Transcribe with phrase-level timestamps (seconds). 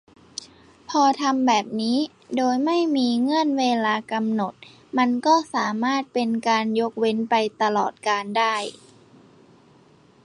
[0.89, 1.97] พอทำแบบนี้
[2.35, 4.53] โดยไม่มีเงื่อนเวลากำหนด
[4.97, 8.55] มันก็สามารถเป็นการยกเว้นไปตลอดกาลได้